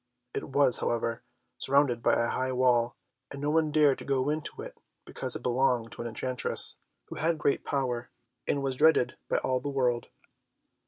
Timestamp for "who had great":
7.09-7.63